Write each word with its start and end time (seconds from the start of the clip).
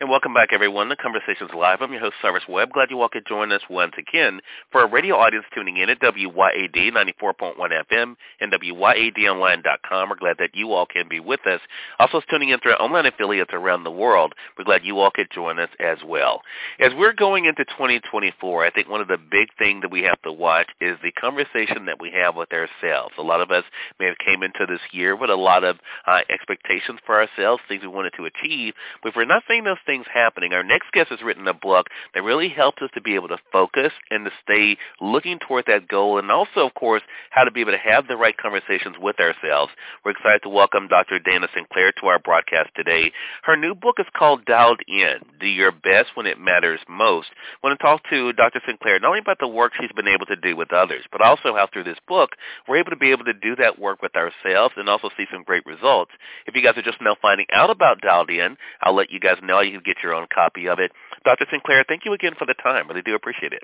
And 0.00 0.08
welcome 0.08 0.32
back, 0.32 0.48
everyone, 0.54 0.88
to 0.88 0.96
Conversations 0.96 1.50
Live. 1.54 1.82
I'm 1.82 1.92
your 1.92 2.00
host, 2.00 2.14
Cyrus 2.22 2.44
Webb. 2.48 2.70
Glad 2.72 2.88
you 2.88 2.98
all 3.02 3.10
could 3.10 3.26
join 3.26 3.52
us 3.52 3.60
once 3.68 3.92
again 3.98 4.40
for 4.72 4.80
our 4.80 4.88
radio 4.88 5.16
audience 5.16 5.44
tuning 5.54 5.76
in 5.76 5.90
at 5.90 6.00
WYAD 6.00 6.74
94.1 6.74 7.54
FM 7.58 8.16
and 8.40 8.50
WYADonline.com. 8.50 10.08
We're 10.08 10.16
glad 10.16 10.36
that 10.38 10.54
you 10.54 10.72
all 10.72 10.86
can 10.86 11.06
be 11.06 11.20
with 11.20 11.46
us. 11.46 11.60
Also, 11.98 12.22
tuning 12.30 12.48
in 12.48 12.60
through 12.60 12.72
our 12.72 12.80
online 12.80 13.04
affiliates 13.04 13.50
around 13.52 13.84
the 13.84 13.90
world. 13.90 14.32
We're 14.56 14.64
glad 14.64 14.86
you 14.86 14.98
all 15.00 15.10
could 15.10 15.28
join 15.30 15.58
us 15.58 15.68
as 15.78 15.98
well. 16.02 16.40
As 16.78 16.92
we're 16.96 17.12
going 17.12 17.44
into 17.44 17.66
2024, 17.66 18.64
I 18.64 18.70
think 18.70 18.88
one 18.88 19.02
of 19.02 19.08
the 19.08 19.18
big 19.18 19.48
things 19.58 19.82
that 19.82 19.90
we 19.90 20.00
have 20.04 20.22
to 20.22 20.32
watch 20.32 20.68
is 20.80 20.96
the 21.02 21.12
conversation 21.12 21.84
that 21.84 22.00
we 22.00 22.10
have 22.12 22.36
with 22.36 22.48
ourselves. 22.54 23.12
A 23.18 23.22
lot 23.22 23.42
of 23.42 23.50
us 23.50 23.64
may 23.98 24.06
have 24.06 24.16
came 24.16 24.42
into 24.42 24.64
this 24.66 24.80
year 24.92 25.14
with 25.14 25.28
a 25.28 25.34
lot 25.34 25.62
of 25.62 25.76
uh, 26.06 26.20
expectations 26.30 27.00
for 27.04 27.20
ourselves, 27.20 27.62
things 27.68 27.82
we 27.82 27.88
wanted 27.88 28.14
to 28.16 28.24
achieve, 28.24 28.72
but 29.02 29.10
if 29.10 29.14
we're 29.14 29.26
not 29.26 29.42
seeing 29.46 29.64
those 29.64 29.76
happening. 30.12 30.52
Our 30.52 30.62
next 30.62 30.92
guest 30.92 31.10
has 31.10 31.20
written 31.22 31.48
a 31.48 31.54
book 31.54 31.86
that 32.14 32.22
really 32.22 32.48
helps 32.48 32.80
us 32.82 32.90
to 32.94 33.00
be 33.00 33.14
able 33.14 33.28
to 33.28 33.38
focus 33.50 33.92
and 34.10 34.24
to 34.24 34.30
stay 34.42 34.76
looking 35.00 35.38
toward 35.38 35.64
that 35.66 35.88
goal 35.88 36.18
and 36.18 36.30
also, 36.30 36.66
of 36.66 36.74
course, 36.74 37.02
how 37.30 37.44
to 37.44 37.50
be 37.50 37.60
able 37.60 37.72
to 37.72 37.78
have 37.78 38.06
the 38.06 38.16
right 38.16 38.36
conversations 38.36 38.96
with 39.00 39.18
ourselves. 39.18 39.72
We're 40.04 40.12
excited 40.12 40.42
to 40.44 40.48
welcome 40.48 40.88
Dr. 40.88 41.18
Dana 41.18 41.48
Sinclair 41.54 41.92
to 42.00 42.06
our 42.06 42.18
broadcast 42.18 42.70
today. 42.76 43.12
Her 43.42 43.56
new 43.56 43.74
book 43.74 43.96
is 43.98 44.06
called 44.16 44.44
Dialed 44.44 44.80
In, 44.86 45.16
Do 45.40 45.46
Your 45.46 45.72
Best 45.72 46.10
When 46.14 46.26
It 46.26 46.38
Matters 46.38 46.80
Most. 46.88 47.28
I 47.32 47.66
want 47.66 47.78
to 47.78 47.84
talk 47.84 48.02
to 48.10 48.32
Dr. 48.32 48.60
Sinclair 48.66 49.00
not 49.00 49.08
only 49.08 49.20
about 49.20 49.38
the 49.40 49.48
work 49.48 49.72
she's 49.80 49.92
been 49.96 50.08
able 50.08 50.26
to 50.26 50.36
do 50.36 50.56
with 50.56 50.72
others, 50.72 51.04
but 51.10 51.20
also 51.20 51.54
how 51.54 51.66
through 51.72 51.84
this 51.84 51.98
book 52.06 52.30
we're 52.68 52.78
able 52.78 52.90
to 52.90 52.96
be 52.96 53.10
able 53.10 53.24
to 53.24 53.34
do 53.34 53.56
that 53.56 53.78
work 53.78 54.02
with 54.02 54.14
ourselves 54.14 54.74
and 54.76 54.88
also 54.88 55.10
see 55.16 55.26
some 55.32 55.42
great 55.42 55.66
results. 55.66 56.12
If 56.46 56.54
you 56.54 56.62
guys 56.62 56.76
are 56.76 56.82
just 56.82 57.00
now 57.00 57.16
finding 57.20 57.46
out 57.52 57.70
about 57.70 58.00
Dialed 58.00 58.30
In, 58.30 58.56
I'll 58.82 58.94
let 58.94 59.10
you 59.10 59.20
guys 59.20 59.38
know 59.42 59.60
you 59.60 59.79
get 59.80 59.96
your 60.02 60.14
own 60.14 60.26
copy 60.32 60.68
of 60.68 60.78
it. 60.78 60.92
Dr. 61.24 61.46
Sinclair, 61.50 61.84
thank 61.88 62.04
you 62.04 62.12
again 62.12 62.34
for 62.38 62.46
the 62.46 62.54
time. 62.54 62.88
Really 62.88 63.02
do 63.02 63.14
appreciate 63.14 63.52
it. 63.52 63.62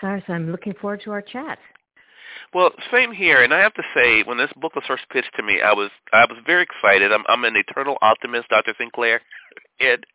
Cyrus, 0.00 0.24
I'm 0.28 0.50
looking 0.50 0.74
forward 0.74 1.00
to 1.04 1.12
our 1.12 1.22
chat. 1.22 1.58
Well, 2.52 2.70
same 2.92 3.12
here, 3.12 3.42
and 3.42 3.52
I 3.52 3.58
have 3.60 3.74
to 3.74 3.82
say, 3.94 4.22
when 4.22 4.38
this 4.38 4.50
book 4.60 4.74
was 4.74 4.84
first 4.86 5.04
pitched 5.10 5.34
to 5.36 5.42
me, 5.42 5.60
I 5.60 5.72
was 5.72 5.90
I 6.12 6.26
was 6.26 6.38
very 6.46 6.62
excited. 6.62 7.12
I'm 7.12 7.24
I'm 7.28 7.44
an 7.44 7.56
eternal 7.56 7.96
optimist, 8.02 8.48
Dr. 8.48 8.74
Sinclair. 8.78 9.20
And 9.78 10.06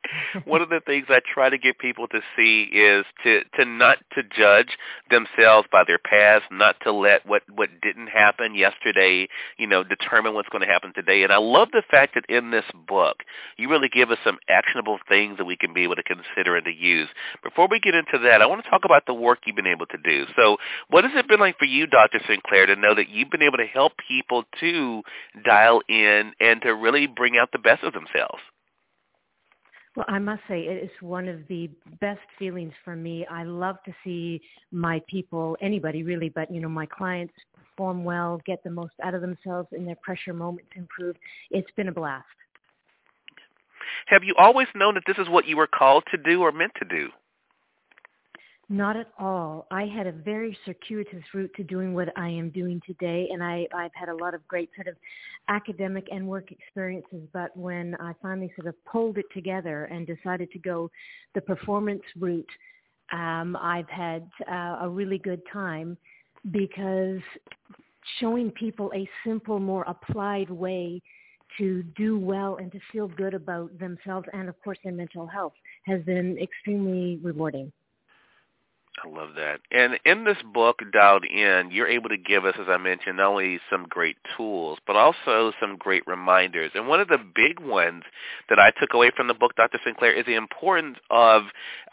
one 0.45 0.61
of 0.61 0.70
the 0.70 0.81
things 0.84 1.06
I 1.09 1.20
try 1.34 1.50
to 1.50 1.58
get 1.58 1.78
people 1.78 2.08
to 2.08 2.22
see 2.36 2.64
is 2.64 3.06
to 3.23 3.42
to 3.58 3.66
not 3.66 4.00
to 4.14 4.23
judge 4.23 4.78
themselves 5.09 5.67
by 5.72 5.84
their 5.86 6.00
past, 6.00 6.45
not 6.52 6.78
to 6.84 6.92
let 6.92 7.25
what 7.28 7.44
what 7.53 7.69
didn't 7.81 8.08
happen 8.08 8.56
yesterday, 8.56 9.28
you 9.58 9.67
know, 9.67 9.84
determine 9.84 10.34
what's 10.34 10.50
going 10.50 10.66
to 10.66 10.72
happen 10.72 10.94
today. 10.95 11.23
And 11.23 11.31
I 11.31 11.38
love 11.38 11.69
the 11.72 11.84
fact 11.89 12.16
that 12.16 12.25
in 12.28 12.50
this 12.50 12.66
book, 12.88 13.17
you 13.58 13.69
really 13.69 13.89
give 13.89 14.09
us 14.09 14.17
some 14.23 14.39
actionable 14.50 14.97
things 15.08 15.38
that 15.38 15.45
we 15.45 15.56
can 15.56 15.73
be 15.73 15.84
able 15.84 15.95
to 15.95 16.03
consider 16.03 16.56
and 16.56 16.66
to 16.66 16.73
use. 16.73 17.09
Before 17.44 17.67
we 17.69 17.80
get 17.80 17.94
into 17.94 18.17
that, 18.23 18.42
I 18.42 18.47
want 18.47 18.64
to 18.64 18.69
talk 18.69 18.84
about 18.84 19.06
the 19.06 19.14
work 19.14 19.39
you've 19.45 19.56
been 19.56 19.67
able 19.67 19.86
to 19.88 19.97
do. 19.97 20.25
So, 20.36 20.58
what 20.89 21.03
has 21.03 21.14
it 21.16 21.28
been 21.28 21.39
like 21.39 21.59
for 21.59 21.66
you, 21.66 21.86
Dr. 21.86 22.19
Sinclair, 22.28 22.66
to 22.66 22.75
know 22.75 22.95
that 22.95 23.09
you've 23.09 23.30
been 23.30 23.44
able 23.44 23.58
to 23.58 23.66
help 23.66 23.94
people 24.08 24.44
to 24.59 25.03
dial 25.45 25.81
in 25.88 26.34
and 26.39 26.62
to 26.64 26.73
really 26.73 27.06
bring 27.06 27.38
out 27.38 27.52
the 27.52 27.59
best 27.59 27.84
of 27.84 27.94
themselves? 27.94 28.42
Well, 29.95 30.06
I 30.08 30.20
must 30.20 30.42
say 30.47 30.61
it 30.61 30.84
is 30.84 30.89
one 31.02 31.28
of 31.28 31.39
the 31.50 31.70
best 32.00 32.22
feelings 32.40 32.72
for 32.85 32.96
me. 32.96 33.25
I 33.29 33.44
love 33.44 33.75
to 33.85 33.94
see 34.06 34.41
my 34.72 35.02
people, 35.09 35.57
anybody 35.62 36.03
really, 36.03 36.29
but 36.29 36.50
you 36.50 36.62
know, 36.62 36.69
my 36.69 36.85
clients 36.85 37.34
perform 37.53 38.06
well, 38.06 38.41
get 38.46 38.63
the 38.63 38.69
most 38.69 38.94
out 39.03 39.13
of 39.13 39.22
themselves 39.22 39.68
in 39.74 39.85
their 39.85 39.97
pressure 39.97 40.34
moments 40.34 40.69
improve. 40.75 41.18
It's 41.50 41.69
been 41.75 41.90
a 41.90 41.91
blast. 41.91 42.25
Have 44.07 44.24
you 44.24 44.34
always 44.38 44.68
known 44.75 44.94
that 44.94 45.03
this 45.06 45.18
is 45.18 45.28
what 45.28 45.46
you 45.46 45.57
were 45.57 45.68
called 45.68 46.03
to 46.12 46.18
do 46.18 46.41
or 46.41 46.53
meant 46.53 46.72
to 46.79 46.85
do? 46.85 47.09
Not 48.72 48.96
at 48.96 49.08
all. 49.20 49.68
I 49.70 49.84
had 49.84 50.08
a 50.08 50.14
very 50.14 50.58
circuitous 50.66 51.24
route 51.34 51.52
to 51.58 51.64
doing 51.64 51.94
what 51.94 52.18
I 52.18 52.30
am 52.30 52.52
doing 52.52 52.82
today, 52.86 53.28
and 53.30 53.44
I, 53.44 53.68
I've 53.76 53.92
had 53.94 54.08
a 54.08 54.16
lot 54.16 54.34
of 54.34 54.48
great 54.48 54.70
sort 54.76 54.88
of 54.88 54.96
academic 55.50 56.08
and 56.09 56.26
work 56.26 56.54
experiences. 56.54 57.28
But 57.34 57.56
when 57.58 57.96
I 57.96 58.14
finally 58.22 58.50
sort 58.56 58.68
of 58.70 58.76
pulled 58.86 59.18
it 59.18 59.26
together 59.34 59.86
and 59.92 60.08
decided 60.08 60.52
to 60.52 60.59
go 60.59 60.90
the 61.36 61.42
performance 61.42 62.02
route, 62.18 62.48
um, 63.12 63.58
I've 63.59 63.90
had 63.90 64.26
uh, 64.50 64.78
a 64.84 64.90
really 64.90 65.18
good 65.18 65.42
time 65.52 65.98
because 66.52 67.20
showing 68.22 68.52
people 68.52 68.90
a 68.96 69.06
simple, 69.26 69.59
more 69.59 69.84
applied 69.84 70.50
way 70.50 71.02
to 71.58 71.84
do 71.98 72.18
well 72.18 72.56
and 72.56 72.72
to 72.72 72.80
feel 72.94 73.09
good 73.09 73.34
about 73.34 73.78
themselves 73.80 74.30
and, 74.32 74.48
of 74.48 74.56
course, 74.64 74.78
their 74.86 74.94
mental 74.94 75.28
health 75.28 75.56
has 75.86 76.02
been 76.03 76.38
extremely 76.38 77.20
rewarding. 77.22 77.70
I 79.03 79.09
love 79.09 79.29
that. 79.35 79.62
And 79.72 80.00
in 80.06 80.25
this 80.25 80.38
book, 80.53 80.81
Dialed 80.91 81.25
In, 81.25 81.69
you're 81.72 81.88
able 81.88 82.09
to 82.09 82.17
give 82.17 82.45
us, 82.45 82.56
as 82.59 82.67
I 82.69 82.78
mentioned, 82.78 83.17
not 83.17 83.28
only 83.28 83.59
some 83.69 83.88
great 83.89 84.17
tools, 84.38 84.79
but 84.85 84.95
also 84.95 85.53
some 85.59 85.78
great 85.78 86.06
reminders. 86.06 86.72
And 86.75 86.88
one 86.88 87.00
of 87.00 87.07
the 87.07 87.17
big 87.17 87.59
ones 87.59 88.03
that 88.50 88.59
I 88.59 88.72
took 88.79 88.94
away 88.94 89.11
from 89.16 89.28
the 89.28 89.34
book, 89.34 89.56
Dr. 89.56 89.79
Sinclair, 89.84 90.13
is 90.13 90.25
the 90.25 90.35
importance 90.35 90.97
of 91.09 91.44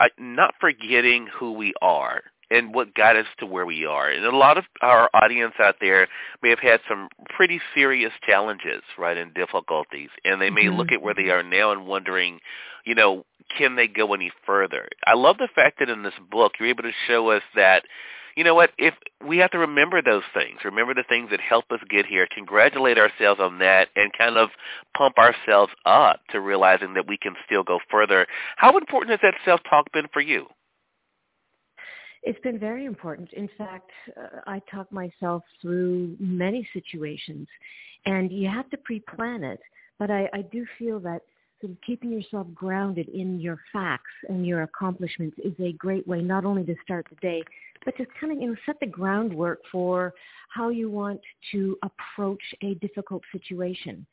uh, 0.00 0.08
not 0.18 0.54
forgetting 0.60 1.28
who 1.32 1.52
we 1.52 1.72
are 1.80 2.24
and 2.50 2.74
what 2.74 2.94
got 2.94 3.16
us 3.16 3.26
to 3.38 3.46
where 3.46 3.66
we 3.66 3.84
are. 3.84 4.08
And 4.08 4.24
a 4.24 4.36
lot 4.36 4.58
of 4.58 4.64
our 4.80 5.10
audience 5.14 5.54
out 5.60 5.76
there 5.80 6.08
may 6.42 6.50
have 6.50 6.58
had 6.58 6.80
some 6.88 7.08
pretty 7.28 7.60
serious 7.74 8.12
challenges, 8.26 8.82
right, 8.96 9.16
and 9.16 9.34
difficulties, 9.34 10.10
and 10.24 10.40
they 10.40 10.50
may 10.50 10.64
mm-hmm. 10.64 10.76
look 10.76 10.92
at 10.92 11.02
where 11.02 11.14
they 11.14 11.30
are 11.30 11.42
now 11.42 11.72
and 11.72 11.86
wondering, 11.86 12.40
you 12.84 12.94
know, 12.94 13.24
can 13.56 13.76
they 13.76 13.88
go 13.88 14.14
any 14.14 14.30
further? 14.46 14.88
I 15.06 15.14
love 15.14 15.38
the 15.38 15.48
fact 15.54 15.78
that 15.78 15.88
in 15.88 16.02
this 16.02 16.14
book 16.30 16.52
you're 16.58 16.68
able 16.68 16.82
to 16.82 16.92
show 17.06 17.30
us 17.30 17.42
that 17.54 17.84
you 18.36 18.44
know 18.44 18.54
what, 18.54 18.70
if 18.78 18.94
we 19.26 19.38
have 19.38 19.50
to 19.50 19.58
remember 19.58 20.00
those 20.00 20.22
things, 20.32 20.60
remember 20.64 20.94
the 20.94 21.02
things 21.08 21.30
that 21.30 21.40
help 21.40 21.64
us 21.72 21.80
get 21.90 22.06
here, 22.06 22.28
congratulate 22.32 22.96
ourselves 22.96 23.40
on 23.40 23.58
that 23.58 23.88
and 23.96 24.12
kind 24.16 24.36
of 24.36 24.50
pump 24.96 25.18
ourselves 25.18 25.72
up 25.84 26.20
to 26.30 26.40
realizing 26.40 26.94
that 26.94 27.08
we 27.08 27.18
can 27.18 27.34
still 27.44 27.64
go 27.64 27.80
further. 27.90 28.28
How 28.56 28.76
important 28.78 29.10
has 29.10 29.18
that 29.24 29.34
self-talk 29.44 29.90
been 29.92 30.06
for 30.12 30.20
you? 30.20 30.46
It's 32.22 32.40
been 32.40 32.58
very 32.58 32.84
important. 32.84 33.32
In 33.32 33.48
fact, 33.56 33.90
uh, 34.16 34.40
I 34.46 34.60
talk 34.70 34.90
myself 34.92 35.42
through 35.62 36.16
many 36.18 36.68
situations, 36.72 37.46
and 38.06 38.30
you 38.32 38.48
have 38.48 38.68
to 38.70 38.76
pre-plan 38.78 39.44
it. 39.44 39.60
But 39.98 40.10
I, 40.10 40.28
I 40.32 40.42
do 40.42 40.66
feel 40.78 41.00
that 41.00 41.22
sort 41.60 41.72
of 41.72 41.78
keeping 41.84 42.10
yourself 42.10 42.46
grounded 42.54 43.08
in 43.08 43.40
your 43.40 43.58
facts 43.72 44.10
and 44.28 44.46
your 44.46 44.62
accomplishments 44.62 45.36
is 45.42 45.54
a 45.58 45.72
great 45.72 46.06
way 46.06 46.20
not 46.20 46.44
only 46.44 46.64
to 46.64 46.74
start 46.84 47.06
the 47.10 47.16
day, 47.16 47.42
but 47.84 47.96
to 47.96 48.06
kind 48.20 48.32
of 48.32 48.40
you 48.40 48.48
know, 48.48 48.56
set 48.64 48.78
the 48.80 48.86
groundwork 48.86 49.60
for 49.70 50.14
how 50.50 50.68
you 50.68 50.90
want 50.90 51.20
to 51.52 51.76
approach 51.82 52.42
a 52.62 52.74
difficult 52.74 53.22
situation. 53.32 54.06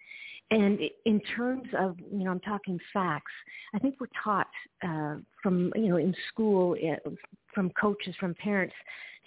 And 0.52 0.80
in 1.06 1.20
terms 1.36 1.68
of, 1.78 1.98
you 2.00 2.24
know, 2.24 2.32
I'm 2.32 2.40
talking 2.40 2.80
facts, 2.94 3.32
I 3.74 3.80
think 3.80 3.96
we're 4.00 4.08
taught 4.24 4.48
uh, 4.88 5.16
from, 5.42 5.72
you 5.76 5.90
know, 5.90 5.98
in 5.98 6.16
school, 6.30 6.76
uh, 6.76 7.10
from 7.54 7.72
coaches, 7.72 8.16
from 8.20 8.36
parents, 8.36 8.76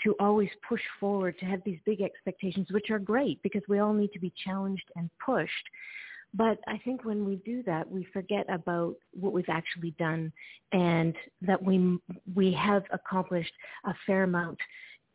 to 0.05 0.15
always 0.21 0.51
push 0.69 0.81
forward, 1.01 1.37
to 1.41 1.47
have 1.47 1.61
these 1.65 1.79
big 1.85 2.03
expectations, 2.03 2.69
which 2.71 2.91
are 2.91 3.01
great 3.01 3.43
because 3.43 3.63
we 3.69 3.81
all 3.81 3.93
need 3.93 4.13
to 4.13 4.21
be 4.21 4.33
challenged 4.45 4.85
and 4.95 5.11
pushed. 5.25 5.53
But 6.35 6.59
I 6.69 6.79
think 6.85 7.05
when 7.05 7.25
we 7.25 7.37
do 7.37 7.63
that, 7.65 7.91
we 7.91 8.07
forget 8.13 8.47
about 8.49 8.95
what 9.19 9.33
we've 9.33 9.49
actually 9.49 9.93
done 9.99 10.33
and 10.73 11.17
that 11.43 11.61
we, 11.61 11.99
we 12.35 12.53
have 12.53 12.85
accomplished 12.93 13.53
a 13.87 13.95
fair 14.07 14.25
amount 14.25 14.59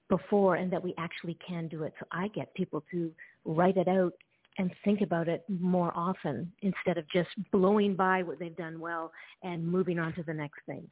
before 0.09 0.55
and 0.55 0.71
that 0.73 0.83
we 0.83 0.93
actually 0.97 1.37
can 1.47 1.67
do 1.67 1.83
it. 1.83 1.93
So 1.99 2.05
I 2.11 2.27
get 2.29 2.53
people 2.55 2.83
to 2.91 3.11
write 3.45 3.77
it 3.77 3.87
out 3.87 4.13
and 4.57 4.71
think 4.83 5.01
about 5.01 5.27
it 5.27 5.43
more 5.47 5.91
often 5.95 6.51
instead 6.61 6.97
of 6.97 7.09
just 7.09 7.29
blowing 7.51 7.95
by 7.95 8.23
what 8.23 8.39
they've 8.39 8.55
done 8.55 8.79
well 8.79 9.11
and 9.43 9.65
moving 9.65 9.99
on 9.99 10.13
to 10.13 10.23
the 10.23 10.33
next 10.33 10.59
thing. 10.65 10.87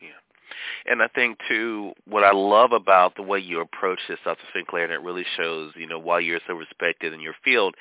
Yeah. 0.00 0.08
And 0.86 1.02
I 1.02 1.08
think 1.08 1.38
too, 1.48 1.92
what 2.08 2.22
I 2.22 2.32
love 2.32 2.72
about 2.72 3.16
the 3.16 3.22
way 3.22 3.38
you 3.38 3.60
approach 3.60 3.98
this, 4.08 4.18
Dr. 4.24 4.42
Sinclair, 4.54 4.84
and 4.84 4.92
it 4.92 5.02
really 5.02 5.26
shows, 5.36 5.72
you 5.74 5.86
know, 5.86 5.98
why 5.98 6.20
you're 6.20 6.40
so 6.46 6.54
respected 6.54 7.12
in 7.12 7.20
your 7.20 7.34
field, 7.44 7.74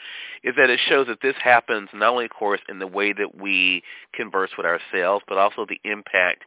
is 0.44 0.56
that 0.58 0.70
it 0.70 0.80
shows 0.88 1.08
that 1.08 1.22
this 1.22 1.36
happens 1.44 1.90
not 1.94 2.14
only, 2.14 2.26
of 2.26 2.32
course, 2.32 2.62
in 2.68 2.80
the 2.80 2.88
way 2.88 3.14
that 3.14 3.40
we 3.40 3.84
converse 4.14 4.52
with 4.58 4.66
ourselves, 4.66 5.24
but 5.28 5.38
also 5.38 5.66
the 5.66 5.80
impact 5.84 6.44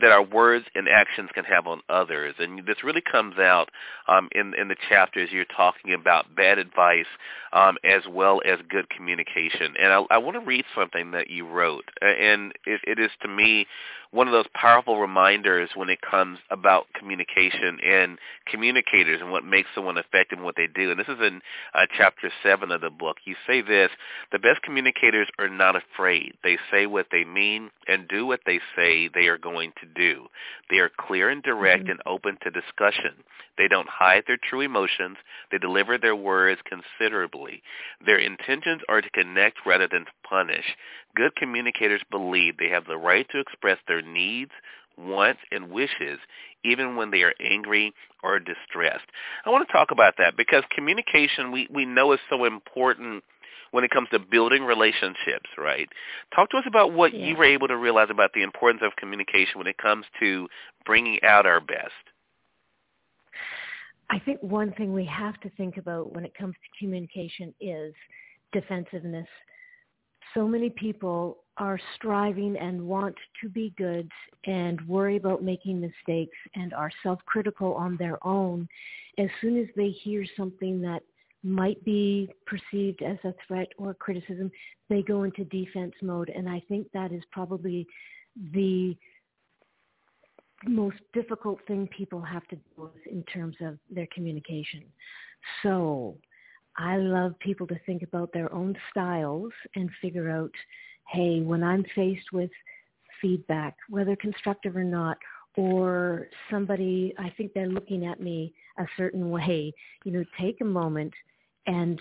that 0.00 0.10
our 0.10 0.22
words 0.22 0.66
and 0.74 0.88
actions 0.88 1.30
can 1.34 1.44
have 1.44 1.66
on 1.66 1.80
others. 1.88 2.34
And 2.38 2.64
this 2.66 2.82
really 2.82 3.02
comes 3.02 3.38
out 3.38 3.70
um, 4.08 4.28
in 4.32 4.54
in 4.54 4.68
the 4.68 4.76
chapters 4.88 5.30
you're 5.32 5.44
talking 5.44 5.92
about 5.92 6.34
bad 6.34 6.58
advice 6.58 7.06
um, 7.52 7.76
as 7.84 8.02
well 8.08 8.40
as 8.44 8.58
good 8.68 8.88
communication. 8.88 9.74
And 9.78 9.92
I, 9.92 10.04
I 10.10 10.18
want 10.18 10.36
to 10.36 10.40
read 10.40 10.64
something 10.74 11.10
that 11.12 11.28
you 11.30 11.46
wrote, 11.46 11.84
and 12.00 12.52
it, 12.64 12.80
it 12.84 12.98
is 12.98 13.10
to 13.22 13.28
me 13.28 13.66
one 14.12 14.28
of 14.28 14.32
those 14.32 14.46
powerful 14.54 15.00
reminders 15.00 15.70
when 15.74 15.88
it 15.88 16.00
comes 16.02 16.38
about 16.50 16.86
communication 16.94 17.80
and 17.80 18.18
communicators 18.46 19.20
and 19.22 19.30
what 19.30 19.44
makes 19.44 19.70
someone 19.74 19.96
effective 19.96 20.38
in 20.38 20.44
what 20.44 20.54
they 20.54 20.68
do. 20.72 20.90
And 20.90 21.00
this 21.00 21.08
is 21.08 21.18
in 21.20 21.40
uh, 21.74 21.86
chapter 21.96 22.30
7 22.42 22.70
of 22.70 22.82
the 22.82 22.90
book. 22.90 23.16
You 23.24 23.34
say 23.46 23.62
this, 23.62 23.90
the 24.30 24.38
best 24.38 24.62
communicators 24.62 25.28
are 25.38 25.48
not 25.48 25.76
afraid. 25.76 26.34
They 26.44 26.58
say 26.70 26.86
what 26.86 27.06
they 27.10 27.24
mean 27.24 27.70
and 27.88 28.06
do 28.06 28.26
what 28.26 28.40
they 28.44 28.60
say 28.76 29.08
they 29.08 29.28
are 29.28 29.38
going 29.38 29.72
to 29.80 29.86
do. 29.86 30.26
They 30.70 30.78
are 30.78 30.90
clear 30.94 31.30
and 31.30 31.42
direct 31.42 31.84
mm-hmm. 31.84 31.92
and 31.92 32.00
open 32.06 32.36
to 32.42 32.50
discussion. 32.50 33.24
They 33.58 33.68
don't 33.68 33.88
hide 33.88 34.24
their 34.26 34.38
true 34.38 34.60
emotions. 34.60 35.18
They 35.50 35.58
deliver 35.58 35.98
their 35.98 36.16
words 36.16 36.60
considerably. 36.64 37.62
Their 38.04 38.18
intentions 38.18 38.82
are 38.88 39.00
to 39.00 39.10
connect 39.10 39.58
rather 39.66 39.88
than 39.88 40.04
to 40.06 40.12
punish. 40.28 40.64
Good 41.14 41.36
communicators 41.36 42.02
believe 42.10 42.56
they 42.56 42.70
have 42.70 42.86
the 42.86 42.96
right 42.96 43.26
to 43.30 43.40
express 43.40 43.78
their 43.86 44.02
needs, 44.02 44.50
wants, 44.96 45.40
and 45.50 45.70
wishes 45.70 46.18
even 46.64 46.96
when 46.96 47.10
they 47.10 47.22
are 47.22 47.34
angry 47.40 47.92
or 48.22 48.38
distressed. 48.38 49.06
I 49.44 49.50
want 49.50 49.66
to 49.66 49.72
talk 49.72 49.90
about 49.90 50.14
that 50.18 50.36
because 50.36 50.62
communication 50.74 51.50
we, 51.52 51.68
we 51.72 51.84
know 51.84 52.12
is 52.12 52.20
so 52.30 52.44
important 52.44 53.24
when 53.72 53.84
it 53.84 53.90
comes 53.90 54.08
to 54.10 54.18
building 54.18 54.64
relationships, 54.64 55.50
right? 55.58 55.88
Talk 56.34 56.50
to 56.50 56.58
us 56.58 56.64
about 56.66 56.92
what 56.92 57.14
yeah. 57.14 57.26
you 57.26 57.36
were 57.36 57.44
able 57.44 57.68
to 57.68 57.76
realize 57.76 58.08
about 58.10 58.30
the 58.34 58.42
importance 58.42 58.82
of 58.84 58.94
communication 58.96 59.58
when 59.58 59.66
it 59.66 59.78
comes 59.78 60.04
to 60.20 60.48
bringing 60.84 61.18
out 61.22 61.46
our 61.46 61.60
best. 61.60 61.92
I 64.10 64.18
think 64.18 64.42
one 64.42 64.72
thing 64.74 64.92
we 64.92 65.06
have 65.06 65.40
to 65.40 65.50
think 65.56 65.78
about 65.78 66.14
when 66.14 66.24
it 66.24 66.34
comes 66.38 66.54
to 66.54 66.84
communication 66.84 67.54
is 67.60 67.94
defensiveness 68.52 69.26
so 70.34 70.46
many 70.46 70.70
people 70.70 71.38
are 71.58 71.78
striving 71.96 72.56
and 72.56 72.80
want 72.80 73.14
to 73.42 73.48
be 73.48 73.74
good 73.76 74.10
and 74.46 74.80
worry 74.88 75.16
about 75.16 75.42
making 75.42 75.80
mistakes 75.80 76.36
and 76.54 76.72
are 76.72 76.90
self-critical 77.02 77.74
on 77.74 77.96
their 77.98 78.24
own 78.26 78.66
as 79.18 79.28
soon 79.40 79.58
as 79.58 79.66
they 79.76 79.90
hear 79.90 80.24
something 80.36 80.80
that 80.80 81.02
might 81.42 81.82
be 81.84 82.30
perceived 82.46 83.02
as 83.02 83.18
a 83.24 83.34
threat 83.46 83.68
or 83.76 83.94
criticism, 83.94 84.50
they 84.88 85.02
go 85.02 85.24
into 85.24 85.44
defense 85.44 85.92
mode. 86.00 86.30
And 86.30 86.48
I 86.48 86.62
think 86.68 86.86
that 86.92 87.12
is 87.12 87.22
probably 87.30 87.86
the 88.52 88.96
most 90.64 90.98
difficult 91.12 91.58
thing 91.66 91.88
people 91.88 92.20
have 92.20 92.46
to 92.48 92.56
do 92.56 92.62
with 92.76 93.06
in 93.10 93.24
terms 93.24 93.56
of 93.60 93.78
their 93.90 94.06
communication. 94.14 94.84
So 95.62 96.16
I 96.76 96.96
love 96.96 97.38
people 97.38 97.66
to 97.68 97.78
think 97.86 98.02
about 98.02 98.32
their 98.32 98.52
own 98.52 98.76
styles 98.90 99.52
and 99.74 99.90
figure 100.00 100.30
out, 100.30 100.52
hey, 101.08 101.40
when 101.40 101.62
I'm 101.62 101.84
faced 101.94 102.32
with 102.32 102.50
feedback, 103.20 103.76
whether 103.88 104.16
constructive 104.16 104.76
or 104.76 104.84
not, 104.84 105.18
or 105.56 106.28
somebody, 106.50 107.14
I 107.18 107.30
think 107.36 107.52
they're 107.52 107.68
looking 107.68 108.06
at 108.06 108.20
me 108.20 108.54
a 108.78 108.86
certain 108.96 109.30
way, 109.30 109.72
you 110.04 110.12
know, 110.12 110.24
take 110.40 110.60
a 110.62 110.64
moment 110.64 111.12
and 111.66 112.00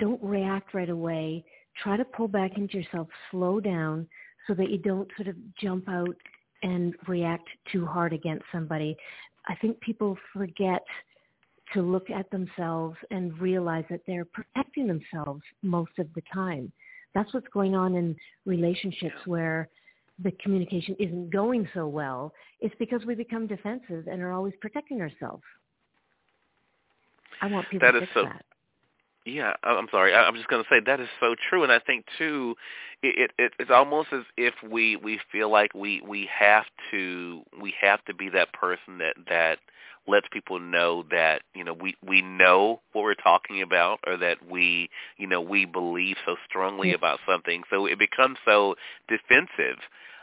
don't 0.00 0.22
react 0.22 0.72
right 0.74 0.88
away. 0.88 1.44
Try 1.82 1.96
to 1.96 2.04
pull 2.04 2.28
back 2.28 2.56
into 2.56 2.78
yourself, 2.78 3.08
slow 3.30 3.60
down 3.60 4.08
so 4.46 4.54
that 4.54 4.70
you 4.70 4.78
don't 4.78 5.08
sort 5.16 5.28
of 5.28 5.36
jump 5.60 5.88
out 5.88 6.16
and 6.62 6.94
react 7.06 7.48
too 7.70 7.84
hard 7.84 8.12
against 8.12 8.44
somebody. 8.50 8.96
I 9.46 9.54
think 9.56 9.78
people 9.80 10.16
forget 10.32 10.82
to 11.74 11.82
look 11.82 12.10
at 12.10 12.30
themselves 12.30 12.96
and 13.10 13.38
realize 13.38 13.84
that 13.90 14.00
they're 14.06 14.26
protecting 14.26 14.86
themselves 14.86 15.42
most 15.62 15.92
of 15.98 16.06
the 16.14 16.22
time. 16.32 16.72
That's 17.14 17.32
what's 17.34 17.48
going 17.48 17.74
on 17.74 17.94
in 17.94 18.16
relationships 18.46 19.16
where 19.26 19.68
the 20.22 20.32
communication 20.42 20.96
isn't 20.98 21.30
going 21.30 21.68
so 21.74 21.86
well. 21.86 22.32
It's 22.60 22.74
because 22.78 23.04
we 23.06 23.14
become 23.14 23.46
defensive 23.46 24.06
and 24.08 24.20
are 24.22 24.32
always 24.32 24.54
protecting 24.60 25.00
ourselves. 25.00 25.42
I 27.40 27.46
want 27.46 27.68
people 27.70 27.86
that 27.86 27.92
to 27.92 28.00
fix 28.00 28.12
so, 28.14 28.24
that. 28.24 28.44
Yeah, 29.24 29.52
I'm 29.62 29.88
sorry. 29.90 30.14
I'm 30.14 30.34
just 30.34 30.48
going 30.48 30.62
to 30.62 30.68
say 30.70 30.80
that 30.86 31.00
is 31.00 31.08
so 31.20 31.34
true, 31.48 31.62
and 31.62 31.70
I 31.70 31.78
think 31.78 32.06
too, 32.16 32.54
it, 33.02 33.30
it 33.38 33.52
it's 33.58 33.70
almost 33.70 34.08
as 34.12 34.22
if 34.38 34.54
we 34.68 34.96
we 34.96 35.20
feel 35.30 35.50
like 35.50 35.74
we 35.74 36.00
we 36.00 36.28
have 36.36 36.64
to 36.90 37.42
we 37.60 37.74
have 37.80 38.02
to 38.06 38.14
be 38.14 38.30
that 38.30 38.52
person 38.54 38.98
that 38.98 39.16
that 39.28 39.58
lets 40.08 40.26
people 40.32 40.58
know 40.58 41.04
that 41.10 41.42
you 41.54 41.64
know 41.64 41.74
we 41.74 41.96
we 42.06 42.22
know 42.22 42.80
what 42.92 43.02
we're 43.02 43.14
talking 43.14 43.62
about 43.62 44.00
or 44.06 44.16
that 44.16 44.38
we 44.50 44.88
you 45.16 45.26
know 45.26 45.40
we 45.40 45.64
believe 45.64 46.16
so 46.26 46.36
strongly 46.48 46.92
about 46.92 47.20
something. 47.28 47.62
So 47.70 47.86
it 47.86 47.98
becomes 47.98 48.38
so 48.44 48.74
defensive 49.08 49.78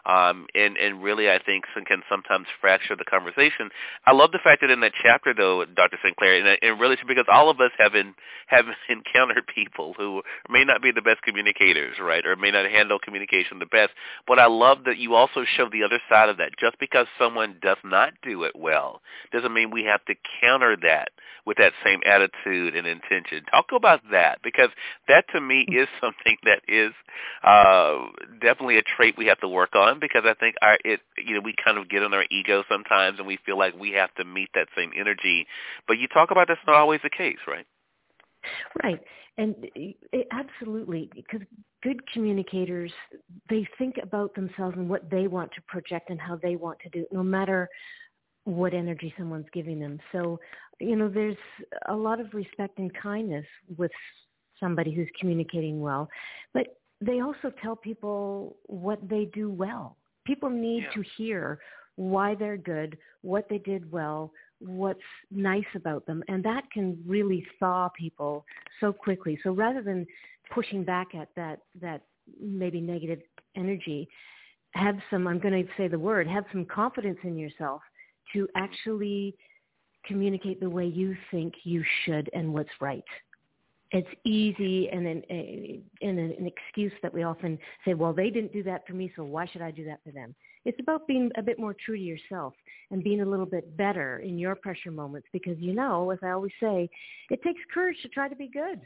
um, 0.06 0.48
and 0.54 0.78
and 0.78 1.02
really 1.04 1.30
I 1.30 1.40
think 1.44 1.66
can 1.88 2.02
sometimes 2.10 2.48
fracture 2.62 2.96
the 2.96 3.06
conversation. 3.06 3.70
I 4.06 4.14
love 4.14 4.32
the 4.32 4.40
fact 4.44 4.62
that 4.62 4.70
in 4.70 4.80
that 4.82 4.94
chapter 5.02 5.34
though, 5.34 5.66
Dr. 5.66 5.98
Sinclair, 6.04 6.36
and, 6.36 6.58
and 6.62 6.80
really 6.80 6.98
because 7.08 7.26
all 7.32 7.50
of 7.50 7.60
us 7.60 7.72
have 7.78 7.96
in, 7.96 8.14
have 8.48 8.66
encountered 8.90 9.46
people 9.54 9.94
who 9.98 10.22
may 10.50 10.64
not 10.64 10.82
be 10.82 10.92
the 10.92 11.02
best 11.02 11.22
communicators, 11.24 11.98
right, 12.00 12.26
or 12.26 12.36
may 12.36 12.52
not 12.52 12.70
handle 12.70 13.00
communication 13.00 13.60
the 13.60 13.66
best. 13.66 13.92
But 14.28 14.40
I 14.40 14.48
love 14.48 14.80
that 14.86 14.98
you 14.98 15.16
also 15.16 15.44
show 15.58 15.70
the 15.70 15.84
other 15.84 16.00
side 16.10 16.30
of 16.30 16.38
that. 16.38 16.52
Just 16.60 16.80
because 16.80 17.08
someone 17.20 17.58
does 17.62 17.78
not 17.84 18.14
do 18.24 18.44
it 18.44 18.56
well 18.56 19.02
doesn't 19.32 19.54
mean 19.54 19.72
we 19.72 19.84
have 19.84 20.04
to 20.06 20.16
counter 20.42 20.78
that 20.82 21.10
with 21.46 21.58
that 21.58 21.74
same 21.84 22.02
attitude 22.06 22.76
and 22.76 22.88
intention. 22.88 23.44
Talk 23.52 23.68
about 23.76 24.02
that 24.12 24.40
because 24.44 24.70
that 25.08 25.26
to 25.34 25.42
me 25.42 25.66
is 25.70 25.88
something 26.02 26.38
that 26.44 26.62
is 26.68 26.92
uh, 27.44 28.06
definitely 28.42 28.78
a 28.78 28.84
trait 28.84 29.16
we 29.18 29.28
have 29.28 29.40
to 29.40 29.48
work 29.48 29.76
on 29.76 29.95
because 30.00 30.24
I 30.26 30.34
think 30.34 30.56
our 30.62 30.78
it 30.84 31.02
you 31.18 31.36
know 31.36 31.42
we 31.42 31.54
kind 31.64 31.78
of 31.78 31.90
get 31.90 32.04
on 32.04 32.14
our 32.14 32.26
ego 32.32 32.64
sometimes 32.70 33.20
and 33.20 33.28
we 33.28 33.38
feel 33.46 33.58
like 33.58 33.78
we 33.80 33.92
have 33.92 34.14
to 34.16 34.26
meet 34.26 34.50
that 34.56 34.68
same 34.76 34.92
energy. 34.98 35.48
But 35.88 35.98
you 35.98 36.08
talk 36.08 36.32
about 36.32 36.48
that's 36.48 36.60
not 36.68 36.76
always 36.76 37.02
the 37.04 37.10
case, 37.10 37.40
right? 37.48 37.66
Right. 38.84 39.00
And 39.38 39.56
it, 39.76 40.28
absolutely, 40.32 41.10
because 41.14 41.42
good 41.84 42.00
communicators, 42.12 42.92
they 43.50 43.68
think 43.78 43.96
about 44.02 44.34
themselves 44.34 44.78
and 44.78 44.90
what 44.90 45.10
they 45.10 45.28
want 45.28 45.52
to 45.54 45.62
project 45.68 46.10
and 46.10 46.20
how 46.20 46.38
they 46.42 46.56
want 46.56 46.80
to 46.80 46.90
do 46.90 47.02
it, 47.02 47.10
no 47.12 47.24
matter 47.24 47.68
what 48.46 48.74
energy 48.74 49.14
someone's 49.18 49.48
giving 49.54 49.80
them. 49.80 50.00
So, 50.12 50.40
you 50.80 50.96
know, 50.96 51.10
there's 51.10 51.38
a 51.90 51.96
lot 51.96 52.20
of 52.20 52.34
respect 52.34 52.78
and 52.78 52.92
kindness 53.02 53.46
with 53.78 53.92
somebody 54.60 54.94
who's 54.94 55.10
communicating 55.20 55.82
well. 55.82 56.08
But 56.54 56.68
they 57.02 57.22
also 57.22 57.52
tell 57.62 57.76
people 57.76 58.56
what 58.68 59.00
they 59.08 59.26
do 59.34 59.50
well. 59.50 59.98
People 60.26 60.50
need 60.50 60.84
yeah. 60.84 61.02
to 61.02 61.10
hear 61.18 61.60
why 61.96 62.36
they're 62.36 62.58
good, 62.58 62.98
what 63.22 63.48
they 63.50 63.60
did 63.60 63.90
well, 63.92 64.32
what's 64.60 65.00
nice 65.32 65.64
about 65.76 66.06
them, 66.06 66.24
and 66.28 66.44
that 66.44 66.64
can 66.72 66.98
really 67.06 67.46
thaw 67.60 67.90
people 67.90 68.46
so 68.80 68.92
quickly. 68.92 69.40
So 69.44 69.52
rather 69.52 69.82
than 69.82 70.06
pushing 70.54 70.84
back 70.84 71.16
at 71.16 71.30
that 71.36 71.60
that 71.82 72.02
maybe 72.42 72.82
negative 72.82 73.20
energy, 73.56 74.08
have 74.72 74.98
some 75.10 75.28
I'm 75.28 75.40
going 75.40 75.66
to 75.66 75.70
say 75.78 75.88
the 75.88 76.00
word, 76.00 76.28
have 76.28 76.46
some 76.52 76.66
confidence 76.66 77.20
in 77.24 77.38
yourself 77.38 77.82
to 78.34 78.48
actually 78.56 79.36
communicate 80.06 80.60
the 80.60 80.70
way 80.70 80.86
you 80.86 81.16
think 81.32 81.54
you 81.64 81.84
should 82.04 82.30
and 82.34 82.54
what's 82.54 82.70
right 82.80 83.04
it's 83.96 84.22
easy 84.24 84.90
and 84.90 85.08
an, 85.08 85.24
eh, 85.30 85.78
and 86.02 86.20
an 86.20 86.46
excuse 86.46 86.92
that 87.02 87.14
we 87.14 87.24
often 87.24 87.58
say, 87.86 87.94
well, 87.94 88.14
they 88.14 88.30
didn't 88.30 88.54
do 88.54 88.64
that 88.64 88.86
for 88.86 88.94
me, 88.94 89.12
so 89.16 89.24
why 89.24 89.46
should 89.48 89.62
I 89.62 89.72
do 89.72 89.86
that 89.86 90.00
for 90.04 90.12
them? 90.12 90.36
It's 90.66 90.80
about 90.80 91.08
being 91.08 91.32
a 91.38 91.44
bit 91.44 91.60
more 91.60 91.76
true 91.86 91.96
to 91.96 92.02
yourself 92.02 92.54
and 92.92 93.04
being 93.04 93.22
a 93.22 93.26
little 93.26 93.46
bit 93.46 93.78
better 93.78 94.20
in 94.20 94.38
your 94.40 94.56
pressure 94.56 94.92
moments 94.92 95.28
because 95.32 95.58
you 95.60 95.74
know, 95.74 96.10
as 96.10 96.20
I 96.24 96.32
always 96.32 96.52
say, 96.60 96.90
it 97.30 97.42
takes 97.44 97.62
courage 97.74 97.98
to 98.02 98.10
try 98.10 98.28
to 98.28 98.36
be 98.36 98.48
good. 98.48 98.82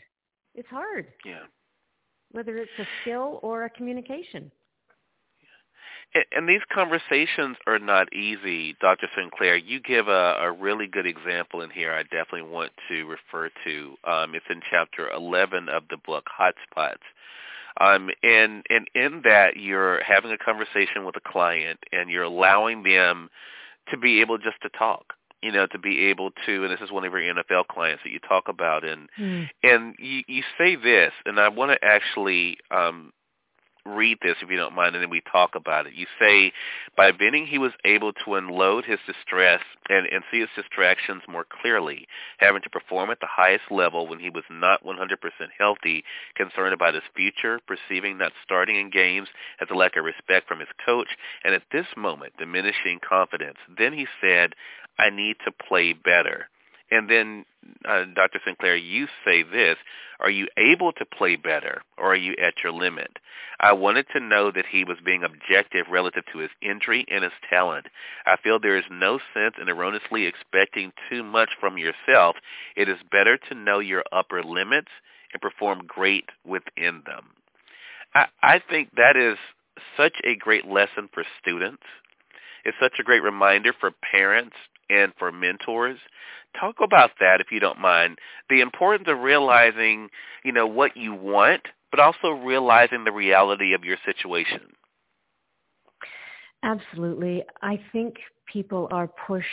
It's 0.56 0.68
hard. 0.68 1.08
Yeah. 1.26 1.46
Whether 2.32 2.58
it's 2.58 2.72
a 2.80 2.86
skill 3.02 3.40
or 3.42 3.64
a 3.64 3.70
communication. 3.70 4.52
And 6.32 6.50
these 6.50 6.62
conversations 6.74 7.58
are 7.68 7.78
not 7.78 8.12
easy, 8.14 8.76
Dr. 8.82 9.08
Sinclair. 9.16 9.56
You 9.56 9.80
give 9.80 10.08
a, 10.08 10.38
a 10.40 10.52
really 10.52 10.88
good 10.88 11.06
example 11.06 11.62
in 11.62 11.70
here 11.70 11.94
I 11.94 12.04
definitely 12.04 12.50
want 12.50 12.72
to 12.88 13.06
refer 13.06 13.50
to. 13.64 13.96
Um, 14.04 14.34
it's 14.34 14.46
in 14.50 14.62
chapter 14.70 15.10
11 15.12 15.70
of 15.70 15.84
the 15.90 15.98
book, 15.98 16.26
Hotspots. 16.40 16.98
Um, 17.80 18.10
and, 18.24 18.66
and 18.70 18.90
in 18.96 19.22
that, 19.24 19.56
you're 19.56 20.02
having 20.04 20.32
a 20.32 20.38
conversation 20.38 21.06
with 21.06 21.16
a 21.16 21.22
client 21.32 21.80
and 21.92 22.10
you're 22.10 22.24
allowing 22.24 22.84
them 22.84 23.30
to 23.92 23.98
be 23.98 24.22
able 24.22 24.38
just 24.40 24.62
to 24.64 24.70
talk 24.70 25.14
you 25.42 25.52
know, 25.52 25.66
to 25.68 25.80
be 25.80 26.08
able 26.08 26.32
to, 26.46 26.64
and 26.64 26.72
this 26.72 26.82
is 26.82 26.92
one 26.92 27.06
of 27.06 27.14
your 27.14 27.22
NFL 27.22 27.68
clients 27.68 28.04
that 28.04 28.12
you 28.12 28.20
talk 28.20 28.50
about, 28.50 28.84
and 28.84 29.08
mm. 29.18 29.48
and 29.64 29.96
you, 29.98 30.22
you 30.28 30.44
say 30.58 30.76
this, 30.76 31.14
and 31.26 31.40
I 31.40 31.48
want 31.48 31.72
to 31.72 31.78
actually 31.82 32.58
um, 32.72 33.14
read 33.96 34.20
this 34.22 34.38
if 34.42 34.50
you 34.50 34.58
don't 34.58 34.76
mind, 34.76 34.96
and 34.96 35.04
then 35.04 35.10
we 35.10 35.22
talk 35.32 35.56
about 35.56 35.88
it. 35.88 35.94
You 35.94 36.06
say, 36.20 36.52
by 36.96 37.12
venting, 37.12 37.48
he 37.48 37.58
was 37.58 37.72
able 37.86 38.14
to 38.14 38.36
unload 38.36 38.86
his 38.86 39.00
distress 39.06 39.62
and, 39.90 40.06
and 40.08 40.24
see 40.32 40.40
his 40.40 40.50
distractions 40.56 41.24
more 41.28 41.46
clearly, 41.62 42.08
having 42.38 42.62
to 42.62 42.70
perform 42.70 43.10
at 43.10 43.20
the 43.20 43.28
highest 43.30 43.72
level 43.72 44.08
when 44.08 44.20
he 44.20 44.30
was 44.30 44.44
not 44.50 44.84
100% 44.84 44.96
healthy, 45.58 46.04
concerned 46.36 46.74
about 46.74 46.94
his 46.94 47.04
future, 47.16 47.60
perceiving 47.68 48.18
not 48.18 48.34
starting 48.44 48.76
in 48.76 48.90
games 48.90 49.28
as 49.62 49.68
a 49.72 49.76
lack 49.76 49.96
of 49.96 50.06
respect 50.06 50.48
from 50.48 50.60
his 50.60 50.70
coach, 50.86 51.10
and 51.44 51.54
at 51.54 51.64
this 51.72 51.88
moment, 51.98 52.34
diminishing 52.38 53.00
confidence. 53.08 53.58
Then 53.78 53.94
he 53.94 54.08
said, 54.22 54.54
I 54.98 55.10
need 55.10 55.38
to 55.46 55.52
play 55.52 55.94
better. 55.94 56.50
And 56.92 57.10
then, 57.10 57.46
uh, 57.88 58.06
Dr. 58.16 58.40
Sinclair, 58.44 58.76
you 58.76 59.08
say 59.26 59.44
this, 59.44 59.78
are 60.20 60.30
you 60.30 60.48
able 60.58 60.92
to 60.94 61.06
play 61.06 61.36
better 61.36 61.82
or 61.98 62.14
are 62.14 62.18
you 62.18 62.36
at 62.42 62.56
your 62.64 62.74
limit? 62.74 63.20
I 63.60 63.74
wanted 63.74 64.08
to 64.14 64.20
know 64.20 64.52
that 64.52 64.66
he 64.66 64.84
was 64.84 64.98
being 65.04 65.24
objective 65.24 65.86
relative 65.90 66.24
to 66.32 66.40
his 66.40 66.50
injury 66.62 67.06
and 67.10 67.24
his 67.24 67.34
talent. 67.50 67.88
I 68.26 68.38
feel 68.38 68.60
there 68.60 68.78
is 68.78 68.86
no 68.90 69.20
sense 69.34 69.56
in 69.62 69.70
erroneously 69.70 70.26
expecting 70.26 70.92
too 71.10 71.24
much 71.24 71.52
from 71.60 71.78
yourself. 71.78 72.38
It 72.76 72.90
is 72.90 72.98
better 73.12 73.38
to 73.50 73.56
know 73.56 73.80
your 73.80 74.04
upper 74.12 74.44
limits 74.44 74.92
and 75.34 75.42
perform 75.42 75.84
great 75.88 76.30
within 76.46 77.04
them. 77.06 77.32
I, 78.14 78.26
I 78.42 78.62
think 78.70 78.96
that 78.96 79.16
is 79.16 79.38
such 79.96 80.16
a 80.26 80.36
great 80.36 80.66
lesson 80.66 81.10
for 81.14 81.24
students. 81.42 81.84
It's 82.66 82.78
such 82.82 83.00
a 83.00 83.04
great 83.04 83.24
reminder 83.24 83.74
for 83.80 83.92
parents 84.12 84.56
and 84.90 85.14
for 85.18 85.32
mentors. 85.32 86.00
Talk 86.60 86.78
about 86.82 87.12
that 87.20 87.42
if 87.42 87.52
you 87.52 87.60
don't 87.60 87.80
mind. 87.80 88.18
The 88.50 88.62
importance 88.62 89.08
of 89.08 89.20
realizing, 89.20 90.10
you 90.44 90.52
know, 90.52 90.68
what 90.68 90.98
you 90.98 91.14
want, 91.14 91.62
but 91.92 92.00
also 92.00 92.30
realizing 92.30 93.04
the 93.04 93.12
reality 93.12 93.74
of 93.74 93.84
your 93.84 93.98
situation. 94.06 94.62
Absolutely. 96.64 97.44
I 97.62 97.80
think 97.92 98.16
people 98.52 98.88
are 98.92 99.08
pushed 99.08 99.48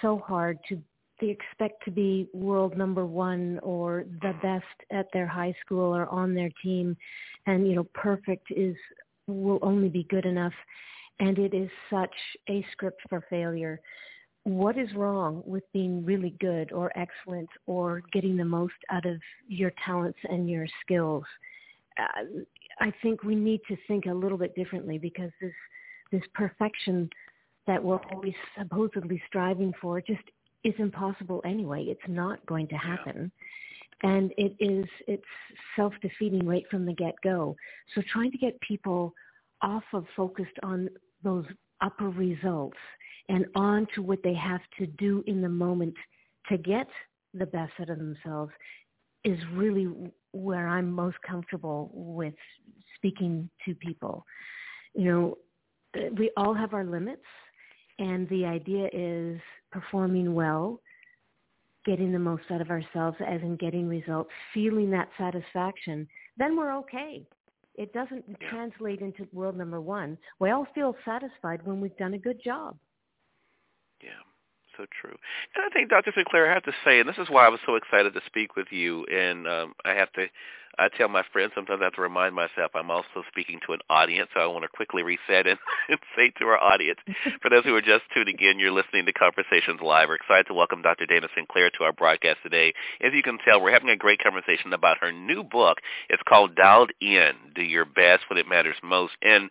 so 0.00 0.18
hard 0.18 0.58
to 0.68 0.80
they 1.20 1.28
expect 1.28 1.84
to 1.84 1.90
be 1.90 2.28
world 2.32 2.76
number 2.76 3.04
one 3.04 3.60
or 3.62 4.04
the 4.22 4.32
best 4.42 4.64
at 4.90 5.06
their 5.12 5.26
high 5.26 5.54
school 5.64 5.94
or 5.94 6.08
on 6.08 6.34
their 6.34 6.50
team 6.62 6.96
and 7.46 7.66
you 7.68 7.74
know 7.74 7.84
perfect 7.94 8.46
is 8.50 8.74
will 9.26 9.58
only 9.62 9.88
be 9.88 10.04
good 10.04 10.24
enough 10.24 10.52
and 11.18 11.38
it 11.38 11.52
is 11.52 11.68
such 11.90 12.14
a 12.48 12.64
script 12.72 13.02
for 13.08 13.22
failure 13.28 13.80
what 14.44 14.78
is 14.78 14.92
wrong 14.94 15.42
with 15.44 15.64
being 15.72 16.04
really 16.04 16.34
good 16.40 16.72
or 16.72 16.96
excellent 16.96 17.48
or 17.66 18.02
getting 18.12 18.36
the 18.36 18.44
most 18.44 18.74
out 18.90 19.06
of 19.06 19.20
your 19.48 19.72
talents 19.84 20.18
and 20.24 20.48
your 20.48 20.66
skills? 20.82 21.24
Uh, 21.98 22.42
I 22.80 22.92
think 23.02 23.22
we 23.22 23.34
need 23.34 23.60
to 23.68 23.76
think 23.86 24.06
a 24.06 24.14
little 24.14 24.38
bit 24.38 24.54
differently 24.54 24.98
because 24.98 25.30
this 25.40 25.52
this 26.10 26.22
perfection 26.34 27.08
that 27.66 27.82
we're 27.82 28.00
always 28.12 28.34
supposedly 28.58 29.22
striving 29.28 29.72
for 29.80 30.00
just 30.00 30.22
is 30.64 30.74
impossible 30.78 31.40
anyway. 31.44 31.84
It's 31.84 32.00
not 32.08 32.44
going 32.46 32.66
to 32.68 32.74
happen. 32.76 33.30
And 34.02 34.32
it 34.38 34.56
is 34.58 34.86
it's 35.06 35.22
self-defeating 35.76 36.46
right 36.46 36.64
from 36.70 36.86
the 36.86 36.94
get-go. 36.94 37.54
So 37.94 38.02
trying 38.10 38.32
to 38.32 38.38
get 38.38 38.60
people 38.60 39.14
off 39.62 39.84
of 39.92 40.06
focused 40.16 40.58
on 40.62 40.88
those 41.22 41.44
upper 41.80 42.08
results 42.10 42.78
and 43.28 43.46
on 43.54 43.86
to 43.94 44.02
what 44.02 44.22
they 44.22 44.34
have 44.34 44.60
to 44.78 44.86
do 44.86 45.22
in 45.26 45.40
the 45.40 45.48
moment 45.48 45.94
to 46.48 46.58
get 46.58 46.88
the 47.34 47.46
best 47.46 47.72
out 47.80 47.90
of 47.90 47.98
themselves 47.98 48.50
is 49.24 49.38
really 49.54 49.88
where 50.32 50.66
I'm 50.66 50.90
most 50.90 51.16
comfortable 51.26 51.90
with 51.92 52.34
speaking 52.96 53.48
to 53.64 53.74
people. 53.74 54.24
You 54.94 55.04
know, 55.04 55.38
we 56.16 56.30
all 56.36 56.54
have 56.54 56.74
our 56.74 56.84
limits 56.84 57.22
and 57.98 58.28
the 58.30 58.46
idea 58.46 58.88
is 58.92 59.40
performing 59.70 60.34
well, 60.34 60.80
getting 61.84 62.12
the 62.12 62.18
most 62.18 62.44
out 62.50 62.60
of 62.60 62.70
ourselves 62.70 63.16
as 63.26 63.40
in 63.42 63.56
getting 63.56 63.88
results, 63.88 64.30
feeling 64.52 64.90
that 64.90 65.08
satisfaction, 65.18 66.08
then 66.36 66.56
we're 66.56 66.76
okay. 66.78 67.26
It 67.80 67.94
doesn't 67.94 68.26
translate 68.50 69.00
into 69.00 69.26
world 69.32 69.56
number 69.56 69.80
one. 69.80 70.18
We 70.38 70.50
all 70.50 70.66
feel 70.74 70.94
satisfied 71.02 71.64
when 71.64 71.80
we've 71.80 71.96
done 71.96 72.12
a 72.12 72.18
good 72.18 72.38
job. 72.44 72.76
Yeah, 74.02 74.10
so 74.76 74.84
true. 75.00 75.16
And 75.54 75.64
I 75.64 75.70
think, 75.70 75.88
Dr. 75.88 76.12
Sinclair, 76.14 76.50
I 76.50 76.52
have 76.52 76.64
to 76.64 76.74
say, 76.84 77.00
and 77.00 77.08
this 77.08 77.16
is 77.16 77.30
why 77.30 77.46
I 77.46 77.48
was 77.48 77.60
so 77.64 77.76
excited 77.76 78.12
to 78.12 78.20
speak 78.26 78.54
with 78.54 78.66
you, 78.70 79.06
and 79.06 79.48
um, 79.48 79.72
I 79.86 79.94
have 79.94 80.12
to 80.12 80.26
I 80.80 80.88
tell 80.88 81.08
my 81.08 81.22
friends 81.30 81.52
sometimes 81.54 81.80
I 81.82 81.84
have 81.84 81.94
to 81.94 82.00
remind 82.00 82.34
myself 82.34 82.72
I'm 82.74 82.90
also 82.90 83.22
speaking 83.28 83.60
to 83.66 83.74
an 83.74 83.80
audience, 83.90 84.30
so 84.32 84.40
I 84.40 84.46
want 84.46 84.62
to 84.62 84.68
quickly 84.68 85.02
reset 85.02 85.46
and, 85.46 85.58
and 85.90 85.98
say 86.16 86.32
to 86.38 86.46
our 86.46 86.58
audience, 86.58 86.98
for 87.42 87.50
those 87.50 87.64
who 87.64 87.76
are 87.76 87.82
just 87.82 88.04
tuning 88.14 88.36
in, 88.40 88.58
you're 88.58 88.72
listening 88.72 89.04
to 89.04 89.12
Conversations 89.12 89.80
Live. 89.82 90.08
We're 90.08 90.14
excited 90.14 90.46
to 90.46 90.54
welcome 90.54 90.80
Dr. 90.80 91.04
Dana 91.04 91.28
Sinclair 91.36 91.70
to 91.76 91.84
our 91.84 91.92
broadcast 91.92 92.38
today. 92.42 92.72
As 93.02 93.12
you 93.12 93.22
can 93.22 93.38
tell, 93.44 93.60
we're 93.60 93.72
having 93.72 93.90
a 93.90 93.96
great 93.96 94.22
conversation 94.22 94.72
about 94.72 94.96
her 94.98 95.12
new 95.12 95.42
book. 95.44 95.78
It's 96.08 96.22
called 96.26 96.56
Dialed 96.56 96.92
In, 97.02 97.32
Do 97.54 97.62
Your 97.62 97.84
Best 97.84 98.24
When 98.30 98.38
It 98.38 98.48
Matters 98.48 98.76
Most. 98.82 99.12
And 99.20 99.50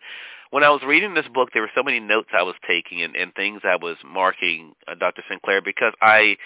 when 0.50 0.64
I 0.64 0.70
was 0.70 0.82
reading 0.84 1.14
this 1.14 1.28
book, 1.32 1.50
there 1.52 1.62
were 1.62 1.70
so 1.76 1.84
many 1.84 2.00
notes 2.00 2.30
I 2.36 2.42
was 2.42 2.56
taking 2.66 3.02
and, 3.02 3.14
and 3.14 3.32
things 3.34 3.60
I 3.62 3.76
was 3.76 3.96
marking, 4.04 4.74
uh, 4.88 4.96
Dr. 4.96 5.22
Sinclair, 5.30 5.62
because 5.62 5.92
I, 6.02 6.36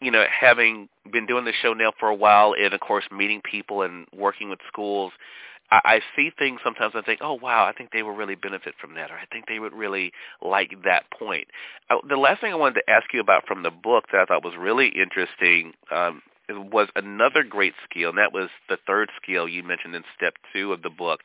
you 0.00 0.10
know, 0.10 0.24
having 0.28 0.88
been 1.12 1.26
doing 1.26 1.44
the 1.44 1.52
show 1.62 1.72
now 1.72 1.92
for 1.98 2.08
a 2.08 2.14
while, 2.14 2.54
and 2.58 2.72
of 2.72 2.80
course 2.80 3.04
meeting 3.10 3.40
people 3.42 3.82
and 3.82 4.06
working 4.16 4.50
with 4.50 4.60
schools, 4.68 5.12
I, 5.70 5.80
I 5.84 6.00
see 6.16 6.30
things 6.38 6.60
sometimes 6.62 6.94
and 6.94 7.04
think, 7.04 7.20
oh 7.22 7.34
wow, 7.34 7.66
I 7.66 7.72
think 7.72 7.90
they 7.92 8.02
would 8.02 8.16
really 8.16 8.34
benefit 8.34 8.74
from 8.80 8.94
that, 8.94 9.10
or 9.10 9.14
I 9.14 9.26
think 9.32 9.46
they 9.48 9.58
would 9.58 9.72
really 9.72 10.12
like 10.42 10.74
that 10.84 11.04
point. 11.10 11.48
Uh, 11.90 11.96
the 12.08 12.16
last 12.16 12.40
thing 12.40 12.52
I 12.52 12.56
wanted 12.56 12.80
to 12.86 12.90
ask 12.90 13.12
you 13.12 13.20
about 13.20 13.46
from 13.46 13.62
the 13.62 13.70
book 13.70 14.04
that 14.12 14.20
I 14.20 14.24
thought 14.24 14.44
was 14.44 14.54
really 14.58 14.88
interesting 14.88 15.72
um, 15.90 16.22
was 16.48 16.88
another 16.96 17.42
great 17.42 17.74
skill, 17.88 18.10
and 18.10 18.18
that 18.18 18.32
was 18.32 18.48
the 18.68 18.78
third 18.86 19.10
skill 19.22 19.48
you 19.48 19.62
mentioned 19.62 19.94
in 19.94 20.04
step 20.16 20.34
two 20.52 20.72
of 20.72 20.82
the 20.82 20.90
book. 20.90 21.20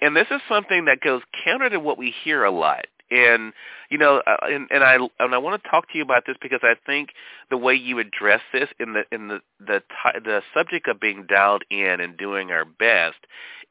And 0.00 0.14
this 0.16 0.26
is 0.30 0.40
something 0.48 0.84
that 0.84 1.00
goes 1.00 1.22
counter 1.44 1.70
to 1.70 1.80
what 1.80 1.98
we 1.98 2.14
hear 2.24 2.44
a 2.44 2.50
lot. 2.50 2.86
And 3.10 3.52
you 3.90 3.98
know, 3.98 4.22
uh, 4.26 4.36
and, 4.42 4.68
and 4.70 4.84
I 4.84 4.96
and 5.18 5.34
I 5.34 5.38
want 5.38 5.62
to 5.62 5.68
talk 5.68 5.90
to 5.90 5.98
you 5.98 6.04
about 6.04 6.24
this 6.26 6.36
because 6.40 6.60
I 6.62 6.74
think 6.86 7.10
the 7.50 7.56
way 7.56 7.74
you 7.74 7.98
address 7.98 8.40
this 8.52 8.68
in 8.78 8.92
the 8.92 9.04
in 9.10 9.28
the 9.28 9.40
the 9.58 9.82
the 10.24 10.42
subject 10.52 10.88
of 10.88 11.00
being 11.00 11.24
dialed 11.26 11.64
in 11.70 12.00
and 12.00 12.16
doing 12.16 12.50
our 12.50 12.64
best 12.64 13.16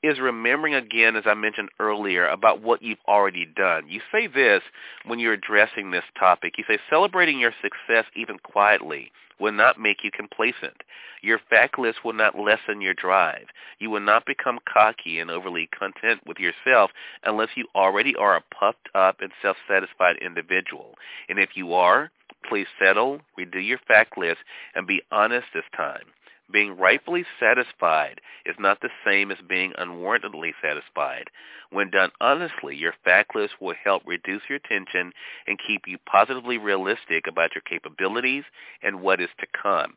is 0.04 0.20
remembering 0.20 0.76
again, 0.76 1.16
as 1.16 1.24
I 1.26 1.34
mentioned 1.34 1.70
earlier, 1.80 2.28
about 2.28 2.62
what 2.62 2.82
you've 2.82 2.98
already 3.08 3.46
done. 3.46 3.88
You 3.90 4.02
say 4.12 4.28
this 4.28 4.62
when 5.06 5.20
you're 5.20 5.34
addressing 5.34 5.92
this 5.92 6.04
topic. 6.20 6.54
You 6.58 6.64
say 6.68 6.78
celebrating 6.90 7.40
your 7.40 7.54
success 7.62 8.06
even 8.16 8.38
quietly 8.40 9.12
will 9.40 9.52
not 9.52 9.80
make 9.80 10.04
you 10.04 10.12
complacent. 10.12 10.84
Your 11.22 11.40
fact 11.50 11.80
list 11.80 12.04
will 12.04 12.14
not 12.14 12.38
lessen 12.38 12.82
your 12.82 12.94
drive. 12.94 13.48
You 13.80 13.90
will 13.90 14.02
not 14.02 14.26
become 14.26 14.60
cocky 14.72 15.20
and 15.20 15.32
overly 15.32 15.68
content 15.78 16.22
with 16.26 16.38
yourself 16.38 16.92
unless 17.24 17.50
you 17.56 17.66
already 17.76 18.16
are 18.16 18.36
a 18.36 18.42
puffed 18.42 18.90
up 18.94 19.18
and 19.22 19.32
self-satisfied 19.42 20.18
individual. 20.18 20.96
And 21.28 21.40
if 21.40 21.50
you 21.56 21.74
are, 21.74 22.12
please 22.48 22.68
settle, 22.80 23.22
redo 23.38 23.66
your 23.66 23.80
fact 23.88 24.18
list, 24.18 24.40
and 24.76 24.88
be 24.88 25.02
honest 25.12 25.48
this 25.54 25.64
time. 25.76 26.06
Being 26.50 26.78
rightfully 26.78 27.26
satisfied 27.40 28.22
is 28.46 28.56
not 28.58 28.80
the 28.82 28.90
same 29.06 29.32
as 29.32 29.38
being 29.48 29.74
unwarrantedly 29.78 30.54
satisfied. 30.62 31.30
When 31.72 31.90
done 31.90 32.12
honestly, 32.22 32.76
your 32.76 32.94
fact 33.04 33.36
list 33.36 33.60
will 33.60 33.76
help 33.84 34.04
reduce 34.06 34.44
your 34.50 34.60
tension 34.60 35.12
and 35.46 35.60
keep 35.60 35.88
you 35.88 35.98
positively 35.98 36.58
realistic 36.58 37.28
about 37.28 37.54
your 37.54 37.64
capabilities 37.64 38.46
and 38.82 39.02
what 39.02 39.20
is 39.20 39.30
to 39.40 39.48
come. 39.62 39.96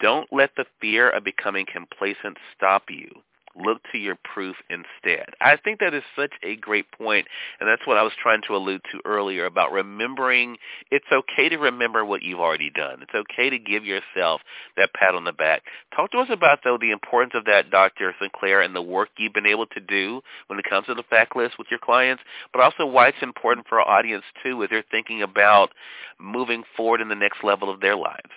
Don't 0.00 0.30
let 0.32 0.56
the 0.56 0.66
fear 0.80 1.08
of 1.08 1.24
becoming 1.24 1.64
complacent 1.64 2.36
stop 2.54 2.90
you 2.90 3.22
look 3.56 3.82
to 3.92 3.98
your 3.98 4.16
proof 4.32 4.56
instead. 4.70 5.26
I 5.40 5.56
think 5.56 5.80
that 5.80 5.94
is 5.94 6.02
such 6.16 6.32
a 6.42 6.56
great 6.56 6.90
point, 6.92 7.26
and 7.60 7.68
that's 7.68 7.86
what 7.86 7.96
I 7.96 8.02
was 8.02 8.12
trying 8.20 8.42
to 8.48 8.56
allude 8.56 8.82
to 8.92 9.00
earlier 9.04 9.46
about 9.46 9.72
remembering 9.72 10.56
it's 10.90 11.06
okay 11.12 11.48
to 11.48 11.56
remember 11.58 12.04
what 12.04 12.22
you've 12.22 12.40
already 12.40 12.70
done. 12.70 13.02
It's 13.02 13.14
okay 13.14 13.50
to 13.50 13.58
give 13.58 13.84
yourself 13.84 14.40
that 14.76 14.94
pat 14.94 15.14
on 15.14 15.24
the 15.24 15.32
back. 15.32 15.62
Talk 15.94 16.10
to 16.12 16.18
us 16.18 16.28
about, 16.30 16.60
though, 16.64 16.78
the 16.78 16.90
importance 16.90 17.34
of 17.34 17.44
that, 17.46 17.70
Dr. 17.70 18.14
Sinclair, 18.20 18.60
and 18.60 18.74
the 18.74 18.82
work 18.82 19.10
you've 19.18 19.34
been 19.34 19.46
able 19.46 19.66
to 19.66 19.80
do 19.80 20.20
when 20.46 20.58
it 20.58 20.64
comes 20.68 20.86
to 20.86 20.94
the 20.94 21.02
fact 21.04 21.36
list 21.36 21.58
with 21.58 21.68
your 21.70 21.80
clients, 21.80 22.22
but 22.52 22.62
also 22.62 22.86
why 22.86 23.08
it's 23.08 23.22
important 23.22 23.66
for 23.68 23.80
our 23.80 23.98
audience, 23.98 24.24
too, 24.42 24.62
as 24.62 24.70
they're 24.70 24.84
thinking 24.90 25.22
about 25.22 25.70
moving 26.18 26.62
forward 26.76 27.00
in 27.00 27.08
the 27.08 27.14
next 27.14 27.44
level 27.44 27.70
of 27.70 27.80
their 27.80 27.96
lives. 27.96 28.30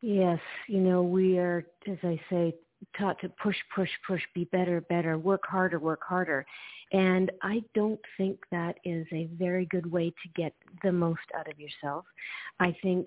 Yes, 0.00 0.38
you 0.68 0.80
know, 0.80 1.02
we 1.02 1.38
are, 1.38 1.64
as 1.90 1.96
I 2.02 2.20
say, 2.28 2.54
taught 2.98 3.20
to 3.20 3.28
push, 3.42 3.56
push, 3.74 3.90
push, 4.06 4.22
be 4.34 4.44
better, 4.46 4.80
better, 4.82 5.18
work 5.18 5.42
harder, 5.46 5.78
work 5.78 6.00
harder. 6.02 6.44
And 6.92 7.30
I 7.42 7.62
don't 7.74 8.00
think 8.16 8.38
that 8.50 8.76
is 8.84 9.06
a 9.12 9.28
very 9.38 9.66
good 9.66 9.90
way 9.90 10.10
to 10.10 10.28
get 10.36 10.54
the 10.82 10.92
most 10.92 11.20
out 11.36 11.50
of 11.50 11.58
yourself. 11.58 12.04
I 12.60 12.76
think 12.82 13.06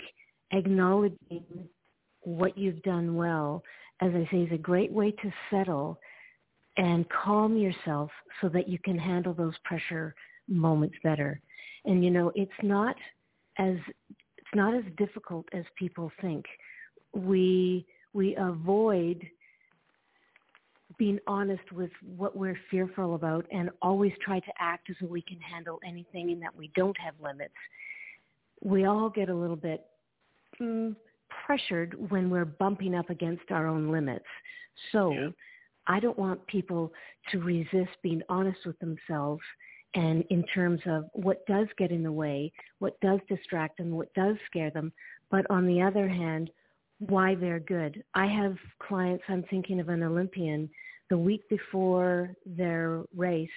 acknowledging 0.52 1.44
what 2.22 2.58
you've 2.58 2.82
done 2.84 3.16
well, 3.16 3.64
as 4.02 4.12
I 4.14 4.28
say, 4.32 4.40
is 4.40 4.52
a 4.52 4.58
great 4.58 4.92
way 4.92 5.12
to 5.12 5.32
settle 5.50 6.00
and 6.78 7.06
calm 7.10 7.58
yourself 7.58 8.12
so 8.42 8.50
that 8.50 8.68
you 8.68 8.78
can 8.80 8.98
handle 8.98 9.34
those 9.34 9.56
pressure 9.64 10.14
moments 10.48 10.96
better. 11.04 11.40
And 11.86 12.04
you 12.04 12.12
know, 12.12 12.32
it's 12.36 12.52
not 12.62 12.96
as 13.58 13.76
it's 14.38 14.56
not 14.56 14.74
as 14.74 14.84
difficult 14.98 15.46
as 15.54 15.64
people 15.78 16.12
think. 16.22 16.46
We 17.14 17.86
we 18.14 18.36
avoid 18.36 19.26
being 20.98 21.20
honest 21.28 21.72
with 21.72 21.92
what 22.16 22.36
we're 22.36 22.58
fearful 22.72 23.16
about 23.16 23.46
and 23.52 23.70
always 23.82 24.14
try 24.22 24.40
to 24.40 24.52
act 24.60 24.90
as 24.90 24.96
though 25.00 25.08
we 25.08 25.22
can 25.22 25.40
handle 25.40 25.80
anything 25.86 26.32
and 26.32 26.42
that 26.42 26.56
we 26.56 26.72
don't 26.76 26.98
have 27.00 27.14
limits. 27.22 27.54
We 28.64 28.86
all 28.86 29.10
get 29.10 29.30
a 29.30 29.36
little 29.36 29.56
bit 29.56 29.86
mm, 30.60 30.96
pressured 31.46 31.96
when 32.10 32.30
we're 32.30 32.46
bumping 32.46 32.96
up 32.96 33.10
against 33.10 33.52
our 33.52 33.68
own 33.68 33.92
limits. 33.92 34.26
So 34.92 35.12
yeah. 35.12 35.30
I 35.88 36.00
don't 36.00 36.18
want 36.18 36.46
people 36.48 36.92
to 37.32 37.40
resist 37.40 37.92
being 38.02 38.22
honest 38.30 38.60
with 38.66 38.78
themselves 38.80 39.42
and 39.94 40.24
in 40.30 40.44
terms 40.54 40.82
of 40.86 41.06
what 41.14 41.46
does 41.48 41.68
get 41.78 41.92
in 41.92 42.04
the 42.04 42.12
way, 42.12 42.52
what 42.80 43.00
does 43.02 43.20
distract 43.28 43.78
them, 43.78 43.92
what 43.92 44.14
does 44.14 44.36
scare 44.46 44.70
them, 44.70 44.92
but 45.32 45.46
on 45.50 45.66
the 45.66 45.82
other 45.82 46.08
hand, 46.08 46.52
why 47.00 47.36
they're 47.36 47.60
good. 47.60 48.04
I 48.14 48.26
have 48.28 48.56
clients, 48.80 49.24
I'm 49.28 49.44
thinking 49.50 49.80
of 49.80 49.90
an 49.90 50.04
Olympian, 50.04 50.70
the 51.10 51.18
week 51.18 51.48
before 51.50 52.36
their 52.46 53.04
race, 53.16 53.50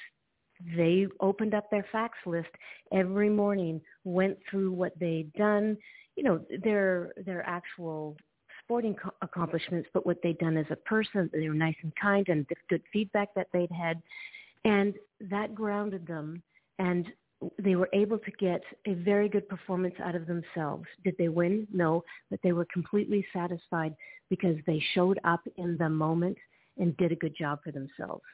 they 0.76 1.06
opened 1.20 1.54
up 1.54 1.70
their 1.70 1.86
facts 1.90 2.18
list 2.26 2.50
every 2.92 3.30
morning, 3.30 3.80
went 4.04 4.38
through 4.50 4.72
what 4.72 4.98
they'd 4.98 5.32
done, 5.32 5.76
you 6.16 6.22
know, 6.22 6.44
their 6.62 7.12
their 7.24 7.46
actual 7.46 8.16
sporting 8.62 8.94
co- 8.94 9.14
accomplishments, 9.22 9.88
but 9.94 10.04
what 10.04 10.18
they'd 10.22 10.38
done 10.38 10.56
as 10.56 10.66
a 10.70 10.76
person. 10.76 11.30
They 11.32 11.48
were 11.48 11.54
nice 11.54 11.76
and 11.82 11.92
kind 12.00 12.28
and 12.28 12.46
the 12.48 12.56
good 12.68 12.82
feedback 12.92 13.28
that 13.34 13.48
they'd 13.52 13.72
had, 13.72 14.02
and 14.64 14.94
that 15.30 15.54
grounded 15.54 16.06
them. 16.06 16.42
And 16.78 17.06
they 17.58 17.74
were 17.74 17.88
able 17.94 18.18
to 18.18 18.30
get 18.32 18.60
a 18.86 18.94
very 18.94 19.28
good 19.28 19.48
performance 19.48 19.94
out 20.02 20.14
of 20.14 20.26
themselves. 20.26 20.84
Did 21.04 21.14
they 21.18 21.28
win? 21.28 21.66
No, 21.72 22.04
but 22.30 22.40
they 22.42 22.52
were 22.52 22.66
completely 22.66 23.26
satisfied 23.32 23.94
because 24.28 24.56
they 24.66 24.82
showed 24.94 25.18
up 25.24 25.40
in 25.56 25.76
the 25.78 25.88
moment 25.88 26.36
and 26.80 26.96
did 26.96 27.12
a 27.12 27.16
good 27.16 27.36
job 27.38 27.60
for 27.62 27.70
themselves. 27.70 28.24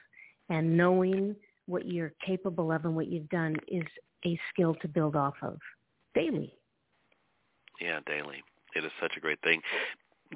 And 0.49 0.75
knowing 0.75 1.35
what 1.67 1.87
you're 1.87 2.13
capable 2.25 2.71
of 2.71 2.85
and 2.85 2.95
what 2.95 3.07
you've 3.07 3.29
done 3.29 3.55
is 3.67 3.83
a 4.25 4.39
skill 4.51 4.75
to 4.81 4.87
build 4.87 5.15
off 5.15 5.35
of 5.43 5.59
daily. 6.15 6.53
Yeah, 7.79 7.99
daily. 8.07 8.43
It 8.75 8.83
is 8.83 8.91
such 8.99 9.13
a 9.17 9.19
great 9.19 9.41
thing. 9.41 9.61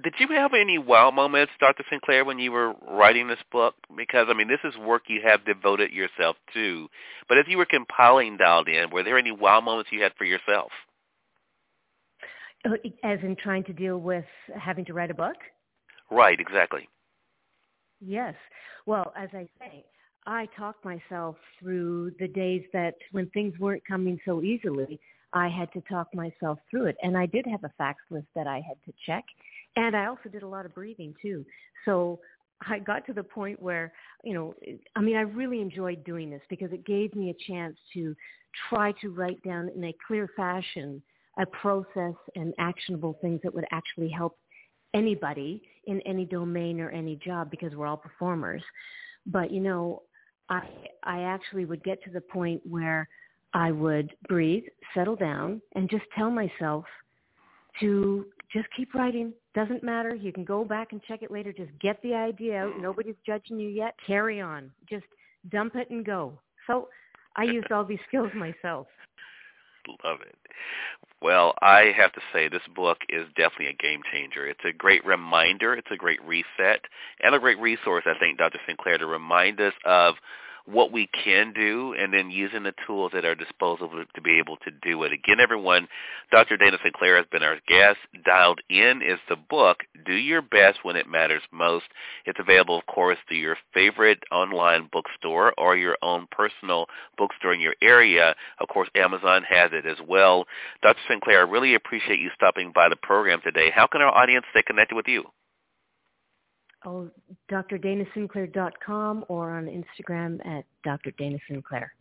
Did 0.03 0.13
you 0.19 0.27
have 0.29 0.53
any 0.53 0.77
wow 0.77 1.11
moments, 1.11 1.51
Dr. 1.59 1.83
Sinclair, 1.89 2.23
when 2.23 2.39
you 2.39 2.51
were 2.51 2.73
writing 2.87 3.27
this 3.27 3.39
book? 3.51 3.75
Because 3.95 4.27
I 4.29 4.33
mean, 4.33 4.47
this 4.47 4.59
is 4.63 4.77
work 4.77 5.03
you 5.07 5.21
have 5.23 5.43
devoted 5.45 5.91
yourself 5.91 6.37
to. 6.53 6.87
But 7.27 7.37
as 7.37 7.45
you 7.47 7.57
were 7.57 7.65
compiling 7.65 8.37
Dialed 8.37 8.69
In, 8.69 8.89
were 8.91 9.03
there 9.03 9.17
any 9.17 9.31
wow 9.31 9.59
moments 9.59 9.91
you 9.91 10.01
had 10.01 10.13
for 10.17 10.23
yourself? 10.23 10.71
Uh, 12.63 12.75
as 13.03 13.19
in 13.23 13.35
trying 13.35 13.63
to 13.65 13.73
deal 13.73 13.97
with 13.97 14.25
having 14.57 14.85
to 14.85 14.93
write 14.93 15.11
a 15.11 15.15
book? 15.15 15.35
Right, 16.09 16.39
exactly. 16.39 16.87
Yes. 18.01 18.33
Well, 18.85 19.13
as 19.15 19.29
I 19.33 19.47
say, 19.59 19.85
I 20.25 20.47
talked 20.57 20.83
myself 20.83 21.35
through 21.59 22.11
the 22.19 22.27
days 22.27 22.63
that 22.73 22.95
when 23.11 23.29
things 23.29 23.57
weren't 23.59 23.83
coming 23.87 24.19
so 24.25 24.41
easily, 24.41 24.99
I 25.33 25.47
had 25.47 25.71
to 25.73 25.81
talk 25.81 26.07
myself 26.13 26.59
through 26.69 26.87
it. 26.87 26.97
And 27.03 27.17
I 27.17 27.25
did 27.25 27.45
have 27.47 27.63
a 27.63 27.71
facts 27.77 28.03
list 28.09 28.27
that 28.35 28.47
I 28.47 28.55
had 28.55 28.77
to 28.85 28.93
check. 29.05 29.23
And 29.75 29.95
I 29.95 30.07
also 30.07 30.29
did 30.29 30.43
a 30.43 30.47
lot 30.47 30.65
of 30.65 30.73
breathing 30.73 31.13
too. 31.21 31.45
So 31.85 32.19
I 32.67 32.79
got 32.79 33.05
to 33.07 33.13
the 33.13 33.23
point 33.23 33.61
where, 33.61 33.93
you 34.23 34.33
know, 34.33 34.53
I 34.95 35.01
mean, 35.01 35.15
I 35.15 35.21
really 35.21 35.61
enjoyed 35.61 36.03
doing 36.03 36.29
this 36.29 36.41
because 36.49 36.71
it 36.71 36.85
gave 36.85 37.15
me 37.15 37.29
a 37.29 37.51
chance 37.51 37.77
to 37.93 38.15
try 38.69 38.91
to 39.01 39.09
write 39.09 39.41
down 39.43 39.69
in 39.69 39.83
a 39.85 39.95
clear 40.05 40.29
fashion 40.35 41.01
a 41.39 41.45
process 41.45 42.15
and 42.35 42.53
actionable 42.59 43.17
things 43.21 43.39
that 43.41 43.53
would 43.53 43.65
actually 43.71 44.09
help 44.09 44.37
anybody 44.93 45.61
in 45.85 46.01
any 46.01 46.25
domain 46.25 46.79
or 46.79 46.89
any 46.89 47.15
job 47.17 47.49
because 47.49 47.73
we're 47.75 47.87
all 47.87 47.97
performers. 47.97 48.63
But, 49.25 49.51
you 49.51 49.59
know, 49.59 50.03
I 50.49 50.61
I 51.03 51.21
actually 51.21 51.65
would 51.65 51.83
get 51.83 52.03
to 52.03 52.11
the 52.11 52.21
point 52.21 52.61
where 52.69 53.07
I 53.53 53.71
would 53.71 54.11
breathe, 54.27 54.63
settle 54.93 55.15
down, 55.15 55.61
and 55.75 55.89
just 55.89 56.03
tell 56.15 56.31
myself 56.31 56.85
to 57.79 58.25
just 58.53 58.67
keep 58.75 58.93
writing. 58.93 59.33
Doesn't 59.55 59.83
matter. 59.83 60.15
You 60.15 60.31
can 60.31 60.45
go 60.45 60.63
back 60.63 60.91
and 60.91 61.01
check 61.03 61.21
it 61.21 61.31
later. 61.31 61.51
Just 61.51 61.71
get 61.79 62.01
the 62.01 62.13
idea 62.13 62.63
out. 62.63 62.79
Nobody's 62.79 63.15
judging 63.25 63.59
you 63.59 63.69
yet. 63.69 63.95
Carry 64.05 64.41
on. 64.41 64.71
Just 64.89 65.05
dump 65.49 65.75
it 65.75 65.89
and 65.89 66.05
go. 66.05 66.37
So 66.67 66.89
I 67.35 67.43
used 67.43 67.71
all 67.71 67.85
these 67.85 67.99
skills 68.07 68.29
myself. 68.35 68.87
Love 70.03 70.21
it. 70.21 70.35
Well, 71.21 71.53
I 71.61 71.93
have 71.95 72.13
to 72.13 72.21
say 72.33 72.49
this 72.49 72.61
book 72.75 72.99
is 73.09 73.27
definitely 73.35 73.67
a 73.67 73.73
game 73.73 74.01
changer. 74.11 74.47
It's 74.47 74.65
a 74.65 74.73
great 74.73 75.05
reminder. 75.05 75.73
It's 75.75 75.91
a 75.91 75.95
great 75.95 76.23
reset 76.25 76.81
and 77.23 77.35
a 77.35 77.39
great 77.39 77.59
resource, 77.59 78.05
I 78.07 78.17
think, 78.17 78.39
Dr. 78.39 78.59
Sinclair, 78.65 78.97
to 78.97 79.05
remind 79.05 79.61
us 79.61 79.73
of 79.85 80.15
what 80.65 80.91
we 80.91 81.07
can 81.07 81.53
do 81.53 81.93
and 81.93 82.13
then 82.13 82.29
using 82.29 82.63
the 82.63 82.73
tools 82.85 83.11
at 83.15 83.25
our 83.25 83.35
disposal 83.35 83.89
to 83.89 84.21
be 84.21 84.39
able 84.39 84.57
to 84.57 84.71
do 84.81 85.03
it. 85.03 85.11
Again, 85.11 85.39
everyone, 85.39 85.87
Dr. 86.31 86.57
Dana 86.57 86.77
Sinclair 86.83 87.17
has 87.17 87.25
been 87.31 87.43
our 87.43 87.57
guest. 87.67 87.97
Dialed 88.25 88.61
In 88.69 89.01
is 89.01 89.19
the 89.29 89.35
book, 89.35 89.79
Do 90.05 90.13
Your 90.13 90.41
Best 90.41 90.79
When 90.83 90.95
It 90.95 91.07
Matters 91.07 91.43
Most. 91.51 91.85
It's 92.25 92.39
available, 92.39 92.77
of 92.77 92.85
course, 92.85 93.17
through 93.27 93.37
your 93.37 93.57
favorite 93.73 94.23
online 94.31 94.89
bookstore 94.91 95.53
or 95.57 95.75
your 95.75 95.97
own 96.01 96.27
personal 96.31 96.87
bookstore 97.17 97.53
in 97.53 97.61
your 97.61 97.75
area. 97.81 98.35
Of 98.59 98.67
course, 98.67 98.89
Amazon 98.95 99.43
has 99.49 99.71
it 99.73 99.85
as 99.85 99.97
well. 100.07 100.45
Dr. 100.81 100.99
Sinclair, 101.07 101.39
I 101.39 101.49
really 101.49 101.75
appreciate 101.75 102.19
you 102.19 102.29
stopping 102.35 102.71
by 102.73 102.89
the 102.89 102.95
program 102.95 103.39
today. 103.43 103.71
How 103.73 103.87
can 103.87 104.01
our 104.01 104.15
audience 104.15 104.45
stay 104.51 104.63
connected 104.63 104.95
with 104.95 105.07
you? 105.07 105.25
Oh, 106.85 107.09
drdanasinclair.com 107.49 109.25
or 109.27 109.51
on 109.51 109.65
Instagram 109.65 110.45
at 110.45 110.65
Dr. 110.83 111.11
Dana 111.17 111.37
Sinclair. 111.47 111.93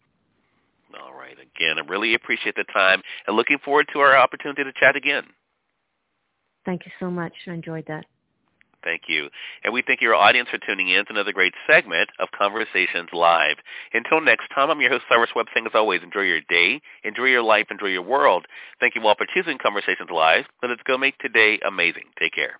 All 1.01 1.15
right. 1.15 1.35
Again, 1.35 1.77
I 1.79 1.89
really 1.89 2.15
appreciate 2.15 2.57
the 2.57 2.65
time 2.73 3.03
and 3.27 3.37
looking 3.37 3.59
forward 3.65 3.87
to 3.93 4.01
our 4.01 4.17
opportunity 4.17 4.65
to 4.65 4.73
chat 4.73 4.97
again. 4.97 5.25
Thank 6.65 6.85
you 6.85 6.93
so 6.99 7.11
much. 7.11 7.33
I 7.47 7.53
enjoyed 7.53 7.85
that. 7.89 8.05
Thank 8.83 9.03
you. 9.09 9.29
And 9.63 9.75
we 9.75 9.83
thank 9.87 10.01
your 10.01 10.15
audience 10.15 10.49
for 10.51 10.59
tuning 10.59 10.89
in 10.89 11.05
to 11.05 11.13
another 11.13 11.33
great 11.33 11.53
segment 11.67 12.09
of 12.19 12.29
Conversations 12.37 13.11
Live. 13.13 13.57
Until 13.93 14.21
next 14.21 14.49
time, 14.55 14.71
I'm 14.71 14.81
your 14.81 14.91
host, 14.91 15.05
Cyrus 15.09 15.31
Webb, 15.37 15.47
saying 15.55 15.67
as 15.67 15.73
always, 15.75 16.03
enjoy 16.03 16.23
your 16.23 16.41
day, 16.49 16.81
enjoy 17.05 17.25
your 17.25 17.43
life, 17.43 17.67
enjoy 17.71 17.89
your 17.89 18.03
world. 18.03 18.47
Thank 18.81 18.95
you 18.95 19.07
all 19.07 19.15
for 19.17 19.27
choosing 19.33 19.59
Conversations 19.59 20.11
Live. 20.11 20.47
Let's 20.63 20.83
go 20.87 20.97
make 20.97 21.19
today 21.19 21.59
amazing. 21.67 22.05
Take 22.19 22.33
care. 22.33 22.59